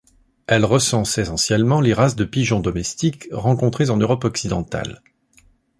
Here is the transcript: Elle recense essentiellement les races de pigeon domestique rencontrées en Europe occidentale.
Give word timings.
Elle 0.47 0.65
recense 0.65 1.19
essentiellement 1.19 1.79
les 1.79 1.93
races 1.93 2.15
de 2.15 2.25
pigeon 2.25 2.59
domestique 2.59 3.27
rencontrées 3.31 3.91
en 3.91 3.97
Europe 3.97 4.23
occidentale. 4.23 5.03